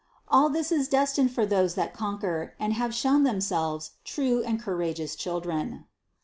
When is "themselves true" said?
3.21-4.41